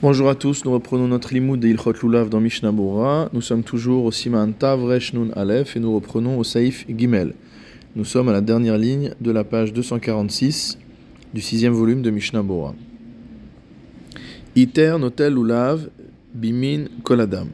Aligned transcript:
Bonjour 0.00 0.28
à 0.28 0.36
tous, 0.36 0.64
nous 0.64 0.70
reprenons 0.70 1.08
notre 1.08 1.34
limoud 1.34 1.58
de 1.58 1.66
Ilchot 1.66 1.94
Lulav 2.04 2.28
dans 2.28 2.38
Mishnah. 2.38 2.70
Nous 3.32 3.40
sommes 3.40 3.64
toujours 3.64 4.04
au 4.04 4.12
Siman 4.12 4.52
Tav 4.52 4.78
Aleph 5.34 5.76
et 5.76 5.80
nous 5.80 5.92
reprenons 5.92 6.38
au 6.38 6.44
Saïf 6.44 6.86
Gimel. 6.88 7.34
Nous 7.96 8.04
sommes 8.04 8.28
à 8.28 8.32
la 8.32 8.40
dernière 8.40 8.78
ligne 8.78 9.12
de 9.20 9.32
la 9.32 9.42
page 9.42 9.72
246 9.72 10.78
du 11.34 11.40
sixième 11.40 11.72
volume 11.72 12.02
de 12.02 12.10
Mishnah. 12.10 12.44
Iter 14.54 14.94
Notel 15.00 15.34
Lulav 15.34 15.88
Bimin 16.32 16.84
Koladam. 17.02 17.48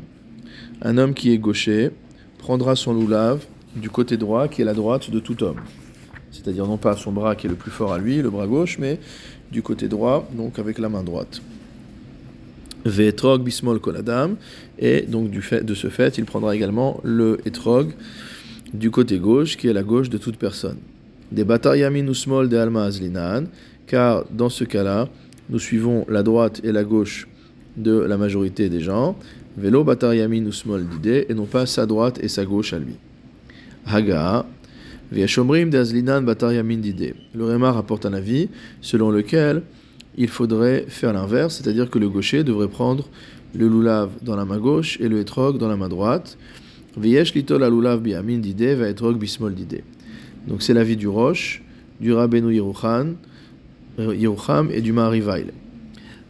Un 0.83 0.99
homme 0.99 1.15
qui 1.15 1.33
est 1.33 1.39
gaucher 1.39 1.93
prendra 2.37 2.77
son 2.77 2.93
Lulav 2.93 3.47
du 3.75 3.89
côté 3.89 4.19
droit 4.19 4.49
qui 4.49 4.61
est 4.61 4.67
la 4.67 4.75
droite 4.75 5.11
de 5.11 5.19
tout 5.19 5.43
homme. 5.43 5.63
C'est-à-dire 6.31 6.67
non 6.67 6.77
pas 6.77 6.95
son 6.95 7.11
bras 7.11 7.37
qui 7.37 7.47
est 7.47 7.51
le 7.51 7.57
plus 7.57 7.71
fort 7.71 7.95
à 7.95 7.99
lui, 7.99 8.21
le 8.21 8.29
bras 8.29 8.47
gauche, 8.47 8.77
mais 8.79 9.01
du 9.51 9.63
côté 9.63 9.89
droit, 9.89 10.29
donc 10.37 10.59
avec 10.59 10.79
la 10.79 10.91
main 10.91 11.03
droite. 11.03 11.41
Ve'etrog 12.85 13.43
bismol 13.43 13.81
koladam. 13.81 14.37
Et 14.79 15.03
donc 15.03 15.31
de 15.31 15.75
ce 15.75 15.89
fait, 15.89 16.19
il 16.19 16.25
prendra 16.25 16.55
également 16.55 17.01
le 17.03 17.39
etrog 17.45 17.93
du 18.73 18.91
côté 18.91 19.19
gauche, 19.19 19.57
qui 19.57 19.69
est 19.69 19.73
la 19.73 19.83
gauche 19.83 20.11
de 20.11 20.19
toute 20.19 20.37
personne. 20.37 20.77
Des 21.33 21.45
yamin 21.77 22.07
usmol 22.09 22.49
de 22.49 22.57
alma 22.57 22.85
azlinan, 22.85 23.45
car 23.87 24.25
dans 24.31 24.51
ce 24.51 24.65
cas-là, 24.65 25.09
nous 25.49 25.59
suivons 25.59 26.05
la 26.09 26.23
droite 26.23 26.61
et 26.65 26.73
la 26.73 26.85
gauche 26.85 27.29
de 27.77 27.99
la 27.99 28.17
majorité 28.17 28.69
des 28.69 28.81
gens. 28.81 29.17
Velo 29.57 29.85
batar 29.85 30.15
yamin 30.15 30.45
usmol 30.47 30.87
d'idée, 30.87 31.27
et 31.29 31.35
non 31.35 31.47
pas 31.47 31.67
sa 31.67 31.87
droite 31.87 32.19
et 32.23 32.29
sa 32.29 32.45
gauche 32.45 32.73
à 32.73 32.79
lui. 32.79 32.97
Haga. 33.87 34.47
Viashomrim 35.13 35.71
de 35.71 35.79
azlinan 35.79 36.23
batar 36.23 36.53
yamin 36.53 36.79
d'idée. 36.79 37.15
Le 37.35 37.45
Réma 37.45 37.73
rapporte 37.73 38.07
un 38.07 38.13
avis 38.13 38.49
selon 38.81 39.11
lequel 39.11 39.63
il 40.17 40.29
faudrait 40.29 40.85
faire 40.89 41.13
l'inverse, 41.13 41.57
c'est-à-dire 41.57 41.91
que 41.91 41.99
le 41.99 42.09
gaucher 42.09 42.45
devrait 42.45 42.69
prendre 42.69 43.09
le 43.55 43.69
lulav 43.69 44.11
dans 44.23 44.37
la 44.37 44.45
main 44.45 44.59
gauche 44.59 44.99
et 45.01 45.09
le 45.09 45.21
etrog 45.21 45.59
dans 45.59 45.69
la 45.69 45.77
main 45.77 45.89
droite. 45.89 46.37
Litol 46.97 48.01
biamin 48.01 48.39
dide 48.39 48.77
va 48.79 48.89
etrog 48.89 49.19
bismol 49.19 49.55
dide. 49.55 49.83
Donc 50.47 50.63
c'est 50.63 50.75
l'avis 50.75 50.97
du 50.97 51.09
Roche, 51.09 51.63
du 52.01 52.13
Rabbeinu 52.13 52.55
Yerucham 52.55 53.17
et 54.71 54.81
du 54.81 54.93
Maharivail. 54.93 55.47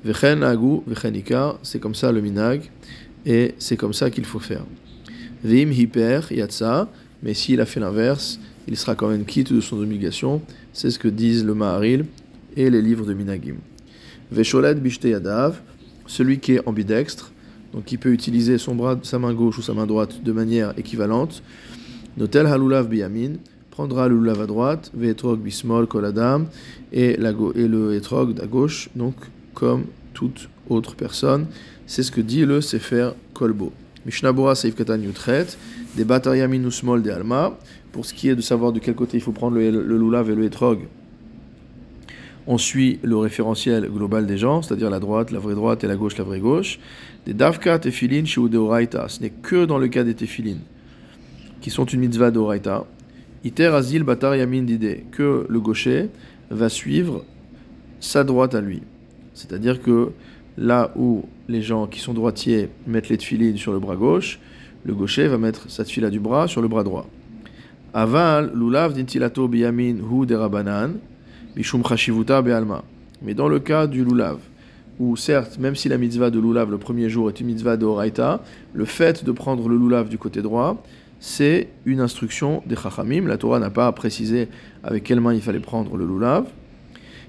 Vechen 0.04 0.42
agu, 0.42 0.80
vechen 0.86 1.16
ikar, 1.16 1.58
c'est 1.62 1.80
comme 1.80 1.94
ça 1.94 2.12
le 2.12 2.20
minag 2.20 2.70
et 3.24 3.54
c'est 3.58 3.76
comme 3.76 3.94
ça 3.94 4.10
qu'il 4.10 4.26
faut 4.26 4.38
faire. 4.38 4.64
Vim 5.42 5.70
hiper 5.70 6.30
yatsa, 6.30 6.90
mais 7.22 7.34
s'il 7.34 7.60
a 7.60 7.66
fait 7.66 7.80
l'inverse, 7.80 8.38
il 8.68 8.76
sera 8.76 8.94
quand 8.94 9.08
même 9.08 9.24
quitte 9.24 9.52
de 9.52 9.60
son 9.60 9.78
obligation. 9.78 10.42
C'est 10.72 10.90
ce 10.90 10.98
que 10.98 11.08
disent 11.08 11.44
le 11.44 11.54
Maharil 11.54 12.04
et 12.56 12.68
les 12.70 12.82
livres 12.82 13.06
de 13.06 13.14
Minagim. 13.14 13.56
Vesholet 14.30 14.76
yadav, 15.04 15.60
celui 16.06 16.38
qui 16.38 16.52
est 16.54 16.68
ambidextre, 16.68 17.32
donc 17.72 17.84
qui 17.84 17.98
peut 17.98 18.12
utiliser 18.12 18.58
son 18.58 18.74
bras, 18.74 18.98
sa 19.02 19.18
main 19.18 19.34
gauche 19.34 19.58
ou 19.58 19.62
sa 19.62 19.74
main 19.74 19.86
droite 19.86 20.22
de 20.22 20.32
manière 20.32 20.72
équivalente. 20.78 21.42
Notel 22.16 22.46
halulav 22.46 22.88
biyamin, 22.88 23.34
prendra 23.70 24.08
le 24.08 24.16
lulav 24.16 24.40
à 24.40 24.46
droite, 24.46 24.90
ve'etrog 24.94 25.40
bismol 25.40 25.86
koladam, 25.86 26.46
et, 26.92 27.16
le 27.16 27.94
etrog 27.94 28.40
à 28.40 28.46
gauche, 28.46 28.88
donc 28.94 29.14
comme 29.54 29.84
toute 30.12 30.48
autre 30.68 30.94
personne. 30.94 31.46
C'est 31.86 32.02
ce 32.02 32.12
que 32.12 32.20
dit 32.20 32.44
le 32.44 32.60
Sefer 32.60 33.10
Kolbo. 33.34 33.72
Mishnabura 34.06 34.54
Seif 34.54 34.74
Katan 34.76 35.00
Yutret, 35.00 35.46
des 35.96 36.04
batariyamin 36.04 36.64
usmol 36.64 37.02
de 37.02 37.10
alma, 37.10 37.58
pour 37.92 38.06
ce 38.06 38.14
qui 38.14 38.28
est 38.28 38.36
de 38.36 38.40
savoir 38.40 38.72
de 38.72 38.78
quel 38.78 38.94
côté 38.94 39.16
il 39.16 39.20
faut 39.20 39.32
prendre 39.32 39.56
le 39.56 39.98
lulav 39.98 40.30
et 40.30 40.34
le 40.34 40.44
etrog 40.44 40.80
on 42.46 42.58
suit 42.58 42.98
le 43.02 43.16
référentiel 43.16 43.88
global 43.88 44.26
des 44.26 44.36
gens, 44.36 44.62
c'est-à-dire 44.62 44.90
la 44.90 45.00
droite, 45.00 45.30
la 45.30 45.38
vraie 45.38 45.54
droite 45.54 45.84
et 45.84 45.86
la 45.86 45.96
gauche, 45.96 46.16
la 46.18 46.24
vraie 46.24 46.40
gauche. 46.40 46.78
Des 47.26 47.32
davka 47.32 47.78
tefilin 47.78 48.24
chez 48.26 48.40
ce 48.40 49.22
n'est 49.22 49.30
que 49.30 49.64
dans 49.64 49.78
le 49.78 49.88
cas 49.88 50.04
des 50.04 50.14
tefilin, 50.14 50.58
qui 51.60 51.70
sont 51.70 51.86
une 51.86 52.00
mitzvah 52.00 52.30
d'Oraita. 52.30 52.86
Iter 53.44 53.66
azil 53.66 54.02
batar 54.02 54.36
yamin 54.36 54.62
dide, 54.62 55.10
que 55.10 55.46
le 55.48 55.60
gaucher 55.60 56.10
va 56.50 56.68
suivre 56.68 57.24
sa 58.00 58.24
droite 58.24 58.54
à 58.54 58.60
lui. 58.60 58.82
C'est-à-dire 59.32 59.80
que 59.80 60.10
là 60.58 60.92
où 60.96 61.24
les 61.48 61.62
gens 61.62 61.86
qui 61.86 62.00
sont 62.00 62.12
droitiers 62.12 62.68
mettent 62.86 63.08
les 63.08 63.18
tefilin 63.18 63.56
sur 63.56 63.72
le 63.72 63.78
bras 63.78 63.96
gauche, 63.96 64.38
le 64.84 64.94
gaucher 64.94 65.28
va 65.28 65.38
mettre 65.38 65.70
sa 65.70 65.84
tefila 65.84 66.10
du 66.10 66.20
bras 66.20 66.46
sur 66.46 66.60
le 66.60 66.68
bras 66.68 66.84
droit. 66.84 67.08
Aval, 67.94 68.52
lulav 68.54 68.92
dintilato 68.92 69.48
biyamin 69.48 69.96
hu 69.98 70.26
derabanan, 70.26 70.98
Mishum 71.56 71.84
Chashivuta 71.84 72.42
Be'alma. 72.42 72.82
Mais 73.22 73.34
dans 73.34 73.48
le 73.48 73.60
cas 73.60 73.86
du 73.86 74.04
Lulav, 74.04 74.38
où 74.98 75.16
certes, 75.16 75.58
même 75.58 75.76
si 75.76 75.88
la 75.88 75.98
mitzvah 75.98 76.30
de 76.30 76.40
Lulav 76.40 76.70
le 76.70 76.78
premier 76.78 77.08
jour 77.08 77.28
est 77.28 77.40
une 77.40 77.46
mitzvah 77.46 77.76
de 77.76 77.86
Horaïta, 77.86 78.42
le 78.72 78.84
fait 78.84 79.24
de 79.24 79.30
prendre 79.30 79.68
le 79.68 79.76
Lulav 79.76 80.08
du 80.08 80.18
côté 80.18 80.42
droit, 80.42 80.82
c'est 81.20 81.68
une 81.84 82.00
instruction 82.00 82.62
des 82.66 82.74
Chachamim. 82.74 83.26
La 83.26 83.38
Torah 83.38 83.60
n'a 83.60 83.70
pas 83.70 83.90
précisé 83.92 84.48
avec 84.82 85.04
quelle 85.04 85.20
main 85.20 85.32
il 85.32 85.40
fallait 85.40 85.60
prendre 85.60 85.96
le 85.96 86.04
Lulav. 86.04 86.46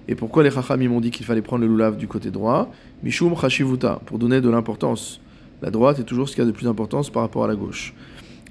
Et 0.07 0.15
pourquoi 0.15 0.43
les 0.43 0.51
Chachamim 0.51 0.91
ont 0.91 1.01
dit 1.01 1.11
qu'il 1.11 1.25
fallait 1.25 1.43
prendre 1.43 1.63
le 1.63 1.71
Lulav 1.71 1.95
du 1.95 2.07
côté 2.07 2.31
droit? 2.31 2.71
Mishum 3.03 3.35
Chashivuta, 3.39 4.01
pour 4.07 4.17
donner 4.17 4.41
de 4.41 4.49
l'importance. 4.49 5.21
La 5.61 5.69
droite 5.69 5.99
est 5.99 6.03
toujours 6.03 6.27
ce 6.27 6.35
qu'il 6.35 6.43
y 6.43 6.47
a 6.47 6.49
de 6.49 6.55
plus 6.55 6.65
d'importance 6.65 7.11
par 7.11 7.21
rapport 7.21 7.45
à 7.45 7.47
la 7.47 7.55
gauche. 7.55 7.93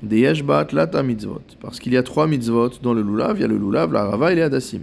Des 0.03 0.21
Yeshbat 0.21 0.69
Lata 0.73 1.03
Mitzvot. 1.03 1.43
Parce 1.61 1.81
qu'il 1.81 1.93
y 1.93 1.97
a 1.97 2.03
trois 2.05 2.29
mitzvot 2.29 2.71
dans 2.81 2.95
le 2.95 3.03
Lulav 3.03 3.39
il 3.39 3.43
y 3.43 3.45
a 3.45 3.49
le 3.49 3.59
Lulav, 3.59 3.93
la 3.93 4.05
Rava 4.05 4.33
et 4.33 4.37
les 4.37 4.43
Hadassim. 4.43 4.83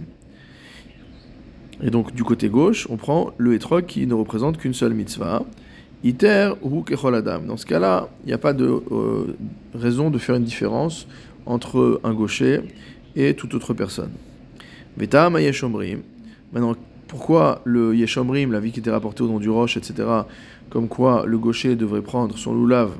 Et 1.82 1.90
donc 1.90 2.14
du 2.14 2.24
côté 2.24 2.48
gauche, 2.48 2.86
on 2.90 2.96
prend 2.96 3.32
le 3.38 3.54
etrog 3.54 3.86
qui 3.86 4.06
ne 4.06 4.14
représente 4.14 4.56
qu'une 4.58 4.74
seule 4.74 4.94
mitzvah. 4.94 5.44
Iter 6.04 6.52
ou 6.62 6.82
kecholadam. 6.82 7.46
Dans 7.46 7.56
ce 7.56 7.66
cas-là, 7.66 8.08
il 8.24 8.28
n'y 8.28 8.32
a 8.32 8.38
pas 8.38 8.52
de 8.52 8.82
euh, 8.90 9.36
raison 9.74 10.10
de 10.10 10.18
faire 10.18 10.34
une 10.34 10.44
différence 10.44 11.06
entre 11.46 12.00
un 12.02 12.12
gaucher 12.12 12.60
et 13.14 13.34
toute 13.34 13.54
autre 13.54 13.74
personne. 13.74 14.10
Vetam 14.96 15.38
yeshomrim. 15.38 16.02
Maintenant, 16.52 16.74
pourquoi 17.06 17.60
le 17.64 17.94
yeshomrim, 17.94 18.52
la 18.52 18.60
vie 18.60 18.72
qui 18.72 18.80
était 18.80 18.90
rapportée 18.90 19.22
au 19.22 19.28
nom 19.28 19.38
du 19.38 19.48
roche, 19.48 19.76
etc., 19.76 20.08
comme 20.70 20.88
quoi 20.88 21.24
le 21.26 21.38
gaucher 21.38 21.76
devrait 21.76 22.02
prendre 22.02 22.36
son 22.36 22.54
loulav 22.54 22.90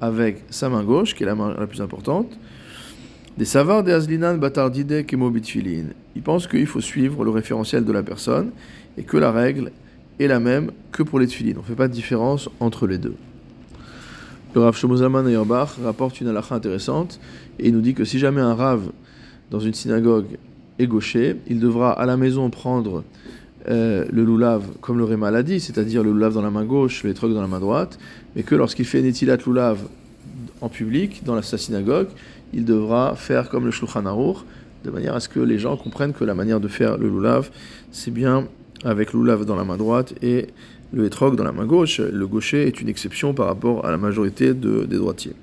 avec 0.00 0.42
sa 0.48 0.68
main 0.68 0.82
gauche, 0.82 1.14
qui 1.14 1.24
est 1.24 1.26
la 1.26 1.34
main 1.34 1.54
la 1.58 1.66
plus 1.66 1.82
importante 1.82 2.38
des 3.40 3.46
savars 3.46 3.82
des 3.82 3.92
Aslinan 3.92 4.36
Batardide 4.36 5.06
Kemobitfilin. 5.06 5.86
Ils 6.14 6.20
pensent 6.20 6.46
qu'il 6.46 6.66
faut 6.66 6.82
suivre 6.82 7.24
le 7.24 7.30
référentiel 7.30 7.86
de 7.86 7.90
la 7.90 8.02
personne 8.02 8.50
et 8.98 9.02
que 9.02 9.16
la 9.16 9.32
règle 9.32 9.72
est 10.18 10.26
la 10.26 10.38
même 10.38 10.72
que 10.92 11.02
pour 11.02 11.18
les 11.18 11.26
tfilin. 11.26 11.54
On 11.56 11.60
ne 11.60 11.64
fait 11.64 11.74
pas 11.74 11.88
de 11.88 11.94
différence 11.94 12.50
entre 12.60 12.86
les 12.86 12.98
deux. 12.98 13.14
Le 14.54 14.60
Rav 14.60 14.76
Shomozaman 14.76 15.26
Yerbach 15.26 15.78
rapporte 15.82 16.20
une 16.20 16.28
halakha 16.28 16.54
intéressante 16.54 17.18
et 17.58 17.68
il 17.68 17.72
nous 17.72 17.80
dit 17.80 17.94
que 17.94 18.04
si 18.04 18.18
jamais 18.18 18.42
un 18.42 18.54
Rav 18.54 18.82
dans 19.50 19.60
une 19.60 19.72
synagogue 19.72 20.26
est 20.78 20.86
gaucher, 20.86 21.36
il 21.46 21.60
devra 21.60 21.92
à 21.92 22.04
la 22.04 22.18
maison 22.18 22.50
prendre 22.50 23.04
euh, 23.70 24.04
le 24.12 24.22
loulav 24.22 24.64
comme 24.82 24.98
le 24.98 25.04
Réma 25.04 25.30
l'a 25.30 25.42
dit, 25.42 25.60
c'est-à-dire 25.60 26.02
le 26.02 26.12
loulav 26.12 26.34
dans 26.34 26.42
la 26.42 26.50
main 26.50 26.66
gauche, 26.66 27.04
les 27.04 27.14
trucs 27.14 27.32
dans 27.32 27.40
la 27.40 27.48
main 27.48 27.60
droite, 27.60 27.98
mais 28.36 28.42
que 28.42 28.54
lorsqu'il 28.54 28.84
fait 28.84 29.00
Netilat 29.00 29.38
loulav 29.46 29.78
en 30.60 30.68
public, 30.68 31.22
dans 31.24 31.40
sa 31.40 31.56
synagogue, 31.56 32.08
il 32.52 32.64
devra 32.64 33.14
faire 33.16 33.48
comme 33.48 33.64
le 33.64 33.70
Shulchan 33.70 34.06
Aruch, 34.06 34.38
de 34.84 34.90
manière 34.90 35.14
à 35.14 35.20
ce 35.20 35.28
que 35.28 35.40
les 35.40 35.58
gens 35.58 35.76
comprennent 35.76 36.12
que 36.12 36.24
la 36.24 36.34
manière 36.34 36.60
de 36.60 36.68
faire 36.68 36.96
le 36.96 37.08
lulav, 37.08 37.50
c'est 37.92 38.10
bien 38.10 38.48
avec 38.84 39.12
lulav 39.12 39.44
dans 39.44 39.56
la 39.56 39.64
main 39.64 39.76
droite 39.76 40.14
et 40.22 40.48
le 40.92 41.04
etrog 41.04 41.36
dans 41.36 41.44
la 41.44 41.52
main 41.52 41.66
gauche. 41.66 42.00
Le 42.00 42.26
gaucher 42.26 42.66
est 42.66 42.80
une 42.80 42.88
exception 42.88 43.34
par 43.34 43.46
rapport 43.46 43.84
à 43.84 43.90
la 43.90 43.98
majorité 43.98 44.54
des 44.54 44.96
droitiers. 44.96 45.34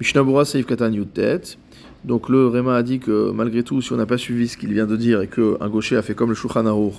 Mishnabura 0.00 0.44
Seif 0.44 0.66
Katan 0.66 0.92
Yutet. 0.92 1.56
Donc 2.04 2.28
le 2.28 2.48
Réma 2.48 2.76
a 2.76 2.82
dit 2.82 2.98
que 2.98 3.30
malgré 3.30 3.62
tout, 3.62 3.80
si 3.80 3.92
on 3.92 3.96
n'a 3.96 4.04
pas 4.04 4.18
suivi 4.18 4.48
ce 4.48 4.56
qu'il 4.56 4.72
vient 4.72 4.86
de 4.86 4.96
dire 4.96 5.22
et 5.22 5.28
qu'un 5.28 5.68
gaucher 5.68 5.96
a 5.96 6.02
fait 6.02 6.14
comme 6.14 6.30
le 6.30 6.34
Shulchan 6.34 6.66
Aruch, 6.66 6.94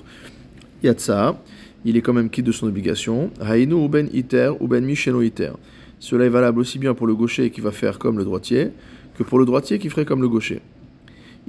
Yatsa, 0.81 1.39
il 1.83 1.97
est 1.97 2.01
quand 2.01 2.13
même 2.13 2.29
quitte 2.29 2.45
de 2.45 2.51
son 2.51 2.67
obligation. 2.67 3.29
Hainu 3.39 3.75
ou 3.75 3.88
ben 3.88 4.09
iter 4.13 4.51
ou 4.59 4.68
ben 4.68 4.83
misheno 4.83 5.21
iter. 5.21 5.51
Cela 6.06 6.25
est 6.25 6.30
valable 6.30 6.60
aussi 6.60 6.78
bien 6.78 6.94
pour 6.94 7.07
le 7.07 7.16
gaucher 7.16 7.50
qui 7.50 7.62
va 7.62 7.72
faire 7.72 7.98
comme 7.98 8.19
le 8.19 8.24
droitier 8.24 8.69
que 9.18 9.24
pour 9.24 9.40
le 9.40 9.46
droitier 9.46 9.80
qui 9.80 9.90
ferait 9.90 10.06
comme 10.06 10.22
le 10.22 10.30
gaucher. 10.30 10.62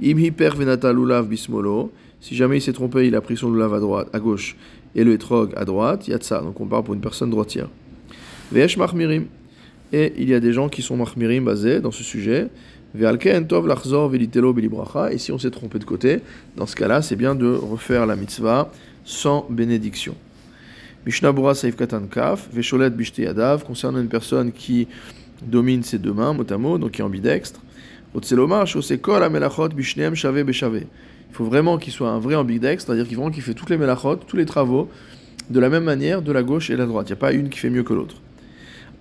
Im 0.03 0.17
hiper 0.17 0.55
venata 0.55 0.91
lulav 0.91 1.27
bismolo. 1.27 1.91
Si 2.19 2.35
jamais 2.35 2.57
il 2.57 2.61
s'est 2.61 2.73
trompé, 2.73 3.05
il 3.05 3.15
a 3.15 3.21
pris 3.21 3.37
son 3.37 3.51
lulav 3.51 3.75
à 3.75 3.79
droite, 3.79 4.09
à 4.13 4.19
gauche, 4.19 4.55
et 4.95 5.03
le 5.03 5.13
etrog 5.13 5.53
à 5.55 5.63
droite, 5.63 6.07
yatsa. 6.07 6.41
Donc 6.41 6.59
on 6.59 6.65
parle 6.65 6.83
pour 6.83 6.95
une 6.95 7.01
personne 7.01 7.29
droitière. 7.29 7.69
Vesh 8.51 8.77
mahmirim. 8.77 9.25
Et 9.93 10.13
il 10.17 10.27
y 10.27 10.33
a 10.33 10.39
des 10.39 10.53
gens 10.53 10.69
qui 10.69 10.81
sont 10.81 10.97
mahmirim 10.97 11.45
basés 11.45 11.79
dans 11.79 11.91
ce 11.91 12.03
sujet. 12.03 12.47
tov 13.47 13.67
lachzor 13.67 14.09
belibracha. 14.09 15.13
Et 15.13 15.19
si 15.19 15.31
on 15.31 15.37
s'est 15.37 15.51
trompé 15.51 15.77
de 15.77 15.85
côté, 15.85 16.21
dans 16.55 16.65
ce 16.65 16.75
cas-là, 16.75 17.03
c'est 17.03 17.15
bien 17.15 17.35
de 17.35 17.53
refaire 17.53 18.07
la 18.07 18.15
mitzvah 18.15 18.71
sans 19.05 19.45
bénédiction. 19.51 20.15
Mishnabura 21.05 21.55
Saif 21.55 21.75
Katan 21.75 22.07
Kaf, 22.07 22.49
Vesholet 22.51 22.89
Bishte 22.89 23.19
Yadav, 23.19 23.63
concernant 23.63 23.99
une 23.99 24.09
personne 24.09 24.51
qui 24.51 24.87
domine 25.41 25.83
ses 25.83 25.99
deux 25.99 26.13
mains, 26.13 26.33
mot 26.33 26.77
donc 26.77 26.91
qui 26.91 27.01
est 27.01 27.03
ambidextre. 27.03 27.61
Il 28.15 28.21
faut 31.33 31.45
vraiment 31.45 31.77
qu'il 31.77 31.93
soit 31.93 32.09
un 32.09 32.19
vrai 32.19 32.35
ambidextre, 32.35 32.87
c'est-à-dire 32.87 33.07
qu'il 33.07 33.31
qu'il 33.31 33.43
fait 33.43 33.53
toutes 33.53 33.69
les 33.69 33.77
melachot, 33.77 34.15
tous 34.15 34.37
les 34.37 34.45
travaux 34.45 34.89
de 35.49 35.59
la 35.59 35.69
même 35.69 35.83
manière 35.83 36.21
de 36.21 36.31
la 36.31 36.43
gauche 36.43 36.69
et 36.69 36.73
de 36.73 36.79
la 36.79 36.85
droite. 36.85 37.07
Il 37.09 37.13
n'y 37.13 37.17
a 37.17 37.21
pas 37.21 37.31
une 37.31 37.49
qui 37.49 37.59
fait 37.59 37.69
mieux 37.69 37.83
que 37.83 37.93
l'autre. 37.93 38.15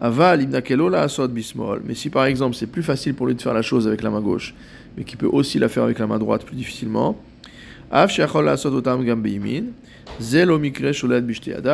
Aval 0.00 0.46
la 0.50 1.02
asod 1.02 1.32
bismol. 1.32 1.82
Mais 1.84 1.94
si 1.94 2.10
par 2.10 2.26
exemple 2.26 2.54
c'est 2.54 2.66
plus 2.66 2.82
facile 2.82 3.14
pour 3.14 3.26
lui 3.26 3.34
de 3.34 3.40
faire 3.40 3.54
la 3.54 3.62
chose 3.62 3.86
avec 3.86 4.02
la 4.02 4.10
main 4.10 4.20
gauche, 4.20 4.54
mais 4.96 5.04
qui 5.04 5.16
peut 5.16 5.28
aussi 5.30 5.58
la 5.58 5.68
faire 5.68 5.84
avec 5.84 5.98
la 5.98 6.06
main 6.06 6.18
droite 6.18 6.44
plus 6.44 6.56
difficilement, 6.56 7.18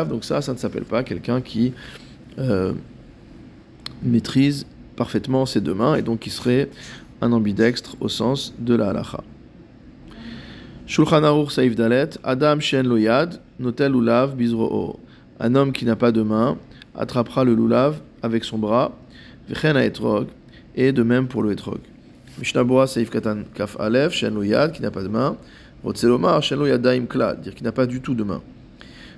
donc 0.08 0.24
ça, 0.24 0.42
ça 0.42 0.52
ne 0.52 0.58
s'appelle 0.58 0.84
pas 0.84 1.02
quelqu'un 1.02 1.40
qui 1.40 1.72
euh, 2.38 2.72
maîtrise 4.02 4.66
parfaitement 4.96 5.46
ses 5.46 5.60
deux 5.60 5.74
mains 5.74 5.96
et 5.96 6.02
donc 6.02 6.20
qui 6.20 6.30
serait 6.30 6.68
un 7.20 7.32
ambidextre 7.32 7.96
au 8.00 8.08
sens 8.08 8.54
de 8.58 8.74
la 8.74 8.90
halacha. 8.90 9.22
Shulchan 10.86 11.22
Aruch 11.24 11.52
Saif 11.52 11.74
Dalet, 11.74 12.10
Adam 12.24 12.60
Shen 12.60 12.86
Loyad, 12.86 13.40
Notel 13.58 13.92
Lulav 13.92 14.34
Bizro 14.34 14.98
Un 15.40 15.54
homme 15.54 15.72
qui 15.72 15.84
n'a 15.84 15.96
pas 15.96 16.12
de 16.12 16.22
main 16.22 16.58
attrapera 16.94 17.44
le 17.44 17.54
lulav 17.54 18.00
avec 18.22 18.44
son 18.44 18.58
bras, 18.58 18.92
Vechen 19.48 19.76
Etrog, 19.76 20.26
et 20.74 20.92
de 20.92 21.02
même 21.02 21.28
pour 21.28 21.42
le 21.42 21.52
Etrog. 21.52 21.78
Mishnah 22.38 22.86
Saif 22.86 23.10
Katan 23.10 23.44
Kaf 23.54 23.78
Alef, 23.80 24.12
Shen 24.12 24.34
Loyad, 24.34 24.72
qui 24.72 24.82
n'a 24.82 24.90
pas 24.90 25.02
de 25.02 25.08
main, 25.08 25.36
Rotzelomar, 25.84 26.42
Shen 26.42 26.58
Loyadaim 26.58 27.06
Klad, 27.06 27.40
dire 27.40 27.54
qu'il 27.54 27.64
n'a 27.64 27.72
pas 27.72 27.86
du 27.86 28.00
tout 28.00 28.14
de 28.14 28.22
main. 28.22 28.40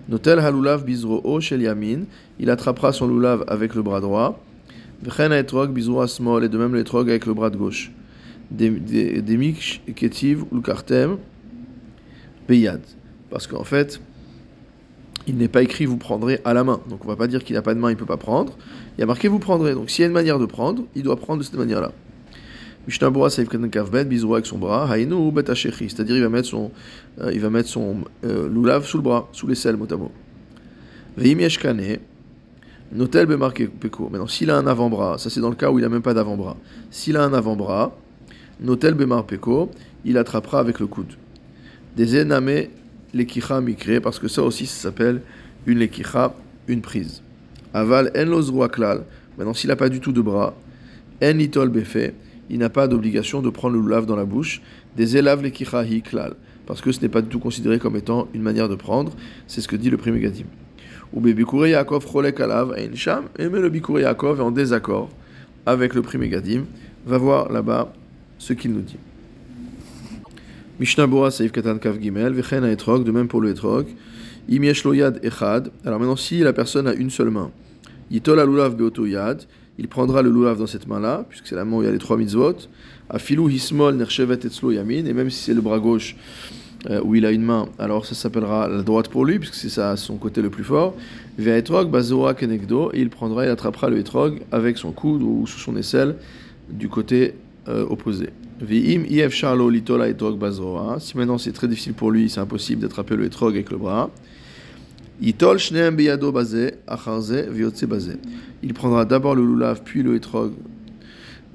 Notel 0.08 0.38
Halulav 0.38 0.84
Bizro 0.84 1.40
Shel 1.40 1.62
Yamin, 1.62 2.04
il 2.38 2.50
attrapera 2.50 2.92
son 2.92 3.08
lulav 3.08 3.44
avec 3.48 3.74
le 3.74 3.82
bras 3.82 4.00
droit, 4.00 4.42
Vechen 5.02 5.32
Etrog 5.32 5.72
Bizro 5.72 6.00
Asmol, 6.00 6.44
et 6.44 6.48
de 6.48 6.58
même 6.58 6.72
le 6.72 6.80
Etrog 6.80 7.08
avec 7.08 7.26
le 7.26 7.34
bras 7.34 7.50
de 7.50 7.56
gauche. 7.56 7.90
Demik 8.50 9.82
Ketiv 9.94 10.44
Ulkartem, 10.52 11.16
Beyad. 12.46 12.80
Parce 13.30 13.46
qu'en 13.46 13.64
fait, 13.64 14.00
il 15.26 15.36
n'est 15.36 15.48
pas 15.48 15.62
écrit 15.62 15.86
vous 15.86 15.96
prendrez 15.96 16.40
à 16.44 16.54
la 16.54 16.64
main. 16.64 16.80
Donc 16.88 17.04
on 17.04 17.08
va 17.08 17.16
pas 17.16 17.26
dire 17.26 17.42
qu'il 17.42 17.56
n'a 17.56 17.62
pas 17.62 17.74
de 17.74 17.80
main, 17.80 17.90
il 17.90 17.96
peut 17.96 18.04
pas 18.04 18.16
prendre. 18.16 18.56
Il 18.96 19.00
y 19.00 19.04
a 19.04 19.06
marqué 19.06 19.28
vous 19.28 19.38
prendrez. 19.38 19.74
Donc 19.74 19.90
s'il 19.90 20.02
y 20.02 20.04
a 20.04 20.06
une 20.06 20.12
manière 20.12 20.38
de 20.38 20.46
prendre, 20.46 20.84
il 20.94 21.02
doit 21.02 21.16
prendre 21.16 21.38
de 21.40 21.44
cette 21.44 21.56
manière-là. 21.56 21.92
Mishnah 22.86 23.10
Saif 23.30 23.48
Kavbet, 23.48 24.04
bisou 24.04 24.34
avec 24.34 24.46
son 24.46 24.58
bras, 24.58 24.86
Hainu 24.94 25.14
ou 25.14 25.32
c'est-à-dire 25.34 26.16
il 26.16 26.22
va 26.22 26.28
mettre 26.28 26.48
son, 26.48 26.70
euh, 27.20 27.30
il 27.32 27.40
va 27.40 27.48
mettre 27.48 27.68
son 27.68 27.96
euh, 28.24 28.48
loulav 28.48 28.84
sous 28.84 28.98
le 28.98 29.02
bras, 29.02 29.28
sous 29.32 29.46
les 29.46 29.54
selles, 29.54 29.76
motamo. 29.76 30.12
Veim 31.16 31.40
Yeshkane, 31.40 31.98
Notel 32.92 33.26
Bemarke 33.26 33.68
Peko. 33.68 34.08
Maintenant, 34.10 34.26
s'il 34.26 34.50
a 34.50 34.56
un 34.58 34.66
avant-bras, 34.66 35.16
ça 35.18 35.30
c'est 35.30 35.40
dans 35.40 35.48
le 35.48 35.56
cas 35.56 35.70
où 35.70 35.78
il 35.78 35.82
n'a 35.82 35.88
même 35.88 36.02
pas 36.02 36.14
d'avant-bras. 36.14 36.56
S'il 36.90 37.16
a 37.16 37.24
un 37.24 37.32
avant-bras, 37.32 37.96
Notel 38.60 38.94
Bemar 38.94 39.24
Peko, 39.24 39.70
il 40.04 40.18
attrapera 40.18 40.60
avec 40.60 40.78
le 40.78 40.86
coude. 40.86 41.14
Des 41.96 42.20
ename 42.20 42.68
lekicha 43.12 43.60
mikre, 43.60 44.00
parce 44.02 44.18
que 44.18 44.28
ça 44.28 44.42
aussi 44.42 44.66
ça 44.66 44.82
s'appelle 44.82 45.22
une 45.66 45.78
lekicha, 45.78 46.34
une 46.68 46.82
prise. 46.82 47.22
Aval 47.72 48.12
en 48.14 48.68
klal. 48.68 49.04
Maintenant, 49.36 49.54
s'il 49.54 49.68
n'a 49.68 49.76
pas 49.76 49.88
du 49.88 50.00
tout 50.00 50.12
de 50.12 50.20
bras, 50.20 50.54
en 51.22 51.38
itol 51.38 51.68
befe, 51.70 52.12
il 52.50 52.58
n'a 52.58 52.68
pas 52.68 52.88
d'obligation 52.88 53.42
de 53.42 53.50
prendre 53.50 53.76
le 53.76 53.82
lulav 53.82 54.06
dans 54.06 54.16
la 54.16 54.24
bouche. 54.24 54.60
Des 54.96 55.16
elav 55.16 55.42
lekicha 55.42 55.84
hi 55.84 56.02
klal, 56.02 56.34
parce 56.66 56.80
que 56.80 56.92
ce 56.92 57.00
n'est 57.00 57.08
pas 57.08 57.22
du 57.22 57.28
tout 57.28 57.38
considéré 57.38 57.78
comme 57.78 57.96
étant 57.96 58.28
une 58.34 58.42
manière 58.42 58.68
de 58.68 58.74
prendre. 58.74 59.12
C'est 59.46 59.60
ce 59.60 59.68
que 59.68 59.76
dit 59.76 59.90
le 59.90 59.96
premier 59.96 60.20
gadim. 60.20 60.44
Ou 61.12 61.20
bebikure 61.20 61.66
Yaakov 61.66 62.06
cholek 62.06 62.40
alav 62.40 62.74
ein 62.76 62.94
sham, 62.94 63.24
et 63.38 63.48
mais 63.48 63.60
le 63.60 63.68
bikure 63.68 64.00
Yaakov 64.00 64.40
est 64.40 64.42
en 64.42 64.50
désaccord 64.50 65.10
avec 65.66 65.94
le 65.94 66.02
premier 66.02 66.28
gadim. 66.28 66.64
Va 67.06 67.18
voir 67.18 67.52
là-bas 67.52 67.92
ce 68.38 68.52
qu'il 68.52 68.72
nous 68.72 68.80
dit. 68.80 68.96
Mishnah 70.80 71.06
Bora 71.06 71.30
Katan 71.30 71.78
Kav 71.78 72.00
Gimel, 72.00 72.32
Vechen 72.32 72.64
Etrog, 72.64 73.04
de 73.04 73.12
même 73.12 73.28
pour 73.28 73.40
le 73.40 73.50
Etrog. 73.50 73.86
Im 74.50 74.64
Yad 74.64 75.20
Echad. 75.22 75.70
Alors 75.84 76.00
maintenant, 76.00 76.16
si 76.16 76.40
la 76.40 76.52
personne 76.52 76.88
a 76.88 76.94
une 76.94 77.10
seule 77.10 77.30
main, 77.30 77.50
Yitol 78.10 78.40
Alulav 78.40 78.74
Beoto 78.74 79.06
Yad, 79.06 79.44
il 79.78 79.88
prendra 79.88 80.22
le 80.22 80.30
lulav 80.30 80.58
dans 80.58 80.66
cette 80.66 80.86
main-là, 80.86 81.24
puisque 81.28 81.46
c'est 81.46 81.56
la 81.56 81.64
main 81.64 81.76
où 81.76 81.82
il 81.82 81.86
y 81.86 81.88
a 81.88 81.92
les 81.92 81.98
trois 81.98 82.16
mitzvot. 82.16 82.56
Afilou 83.10 83.48
Hismol 83.48 83.96
Nerchevet 83.96 84.38
Etzlo 84.44 84.70
Yamin, 84.70 85.06
et 85.06 85.12
même 85.12 85.30
si 85.30 85.42
c'est 85.42 85.54
le 85.54 85.60
bras 85.60 85.78
gauche 85.78 86.16
euh, 86.90 87.00
où 87.02 87.14
il 87.14 87.26
a 87.26 87.30
une 87.30 87.42
main, 87.42 87.68
alors 87.78 88.06
ça 88.06 88.14
s'appellera 88.14 88.68
la 88.68 88.82
droite 88.82 89.08
pour 89.08 89.24
lui, 89.24 89.38
puisque 89.38 89.54
c'est 89.54 89.68
ça 89.68 89.96
son 89.96 90.16
côté 90.16 90.42
le 90.42 90.50
plus 90.50 90.64
fort. 90.64 90.94
Ve 91.38 91.48
Etrog 91.48 91.90
Bazoa 91.90 92.34
Kenegdo, 92.34 92.90
et 92.92 93.00
il 93.00 93.10
prendra, 93.10 93.44
il 93.44 93.50
attrapera 93.50 93.88
le 93.90 93.98
Etrog 93.98 94.42
avec 94.52 94.78
son 94.78 94.92
coude 94.92 95.22
ou 95.22 95.46
sous 95.46 95.58
son 95.58 95.76
aisselle 95.76 96.16
du 96.70 96.88
côté 96.88 97.34
euh, 97.68 97.86
opposé. 97.88 98.30
V'im 98.60 99.04
if 99.08 99.32
charlo 99.32 99.68
litola 99.68 100.08
etrog 100.08 100.38
bazoa. 100.38 100.98
Si 101.00 101.16
maintenant 101.16 101.38
c'est 101.38 101.52
très 101.52 101.66
difficile 101.66 101.94
pour 101.94 102.10
lui, 102.10 102.30
c'est 102.30 102.40
impossible 102.40 102.82
d'attraper 102.82 103.16
le 103.16 103.24
etrog 103.24 103.54
avec 103.54 103.70
le 103.70 103.78
bras. 103.78 104.10
Il 105.20 105.34
prendra 108.74 109.04
d'abord 109.04 109.34
le 109.34 109.46
lulav 109.46 109.82
puis 109.84 110.02
le 110.02 110.16
etrog 110.16 110.52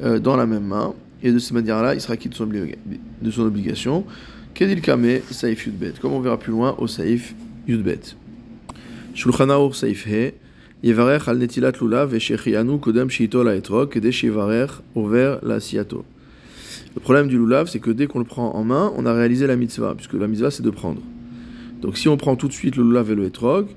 euh, 0.01 0.19
dans 0.19 0.37
la 0.37 0.45
même 0.45 0.65
main. 0.65 0.93
Et 1.21 1.31
de 1.33 1.39
cette 1.39 1.51
manière-là, 1.51 1.93
il 1.93 2.01
sera 2.01 2.15
quitte 2.15 2.31
de 2.31 3.31
son 3.31 3.41
obligation. 3.41 4.05
Kedil 4.53 4.81
kame 4.81 5.19
saif 5.29 5.65
yudbet. 5.65 5.93
Comme 6.01 6.13
on 6.13 6.21
verra 6.21 6.37
plus 6.37 6.51
loin 6.51 6.75
au 6.77 6.87
saif 6.87 7.35
yudbet. 7.67 8.15
Shulchan 9.13 9.49
Aruch 9.49 9.75
saif 9.75 10.07
he. 10.07 10.33
Yevarech 10.81 11.27
al 11.27 11.37
netilat 11.37 11.73
lulav 11.81 12.13
veshechianu 12.13 12.79
kodem 12.79 13.09
shitol 13.09 13.49
etrog 13.49 13.91
kedesh 13.91 14.23
yevarech 14.23 14.71
over 14.95 15.39
la 15.43 15.59
siato. 15.59 16.05
Le 16.95 17.01
problème 17.01 17.27
du 17.27 17.37
lulav, 17.37 17.67
c'est 17.67 17.79
que 17.79 17.91
dès 17.91 18.07
qu'on 18.07 18.19
le 18.19 18.25
prend 18.25 18.55
en 18.55 18.63
main, 18.63 18.91
on 18.95 19.05
a 19.05 19.13
réalisé 19.13 19.45
la 19.45 19.55
mitzvah, 19.55 19.93
puisque 19.95 20.13
la 20.13 20.27
mitzvah, 20.27 20.51
c'est 20.51 20.63
de 20.63 20.69
prendre. 20.69 21.01
Donc 21.81 21.97
si 21.97 22.07
on 22.07 22.17
prend 22.17 22.35
tout 22.35 22.47
de 22.47 22.53
suite 22.53 22.75
le 22.75 22.83
lulav 22.83 23.11
et 23.11 23.15
le 23.15 23.25
etrog, 23.25 23.67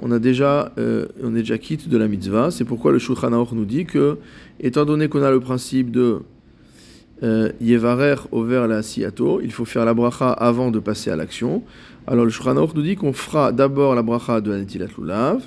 on, 0.00 0.10
a 0.12 0.18
déjà, 0.18 0.72
euh, 0.78 1.06
on 1.22 1.34
est 1.34 1.40
déjà 1.40 1.58
quitte 1.58 1.88
de 1.88 1.96
la 1.96 2.08
mitzvah. 2.08 2.50
C'est 2.50 2.64
pourquoi 2.64 2.92
le 2.92 2.98
Shulchan 2.98 3.32
Aruch 3.32 3.52
nous 3.52 3.64
dit 3.64 3.84
que, 3.84 4.18
étant 4.60 4.84
donné 4.84 5.08
qu'on 5.08 5.22
a 5.22 5.30
le 5.30 5.40
principe 5.40 5.90
de 5.90 6.20
euh, 7.22 7.50
yevarer 7.60 8.16
over 8.30 8.66
la 8.68 8.82
siato, 8.82 9.40
il 9.42 9.50
faut 9.50 9.64
faire 9.64 9.84
la 9.84 9.94
bracha 9.94 10.30
avant 10.30 10.70
de 10.70 10.78
passer 10.78 11.10
à 11.10 11.16
l'action. 11.16 11.62
Alors 12.06 12.24
le 12.24 12.30
Shulchan 12.30 12.56
Aruch 12.56 12.74
nous 12.74 12.82
dit 12.82 12.96
qu'on 12.96 13.12
fera 13.12 13.50
d'abord 13.50 13.94
la 13.94 14.02
bracha 14.02 14.40
de 14.40 14.52
Anetilat 14.52 14.88
Lulav, 14.98 15.42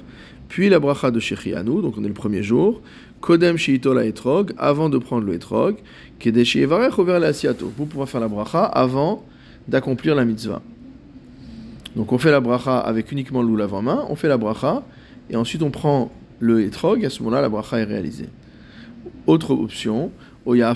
puis 0.49 0.69
la 0.69 0.79
bracha 0.79 1.11
de 1.11 1.19
Shechianu, 1.19 1.81
donc 1.81 1.95
on 1.97 2.03
est 2.03 2.09
le 2.09 2.13
premier 2.13 2.43
jour, 2.43 2.81
Kodem 3.21 3.55
Sheitola 3.55 4.05
Etrog, 4.05 4.53
avant 4.57 4.89
de 4.89 4.97
prendre 4.97 5.25
le 5.25 5.35
Etrog, 5.35 5.77
Kedeshi 6.19 6.59
Evarech 6.59 6.99
over 6.99 7.19
la 7.19 7.27
Asiato, 7.27 7.71
pour 7.77 7.87
pouvoir 7.87 8.09
faire 8.09 8.19
la 8.19 8.27
bracha 8.27 8.65
avant 8.65 9.23
d'accomplir 9.67 10.13
la 10.13 10.25
mitzvah. 10.25 10.61
Donc 11.95 12.11
on 12.11 12.17
fait 12.17 12.31
la 12.31 12.39
bracha 12.39 12.79
avec 12.79 13.11
uniquement 13.11 13.41
le 13.41 13.73
en 13.73 13.81
main, 13.81 14.05
on 14.09 14.15
fait 14.15 14.29
la 14.29 14.37
bracha, 14.37 14.83
et 15.29 15.35
ensuite 15.35 15.61
on 15.61 15.71
prend 15.71 16.11
le 16.39 16.61
etrog, 16.63 17.03
et 17.03 17.07
à 17.07 17.09
ce 17.09 17.21
moment-là 17.23 17.41
la 17.41 17.49
bracha 17.49 17.79
est 17.79 17.83
réalisée. 17.83 18.29
Autre 19.27 19.51
option, 19.51 20.11
ou 20.45 20.53
alors 20.53 20.73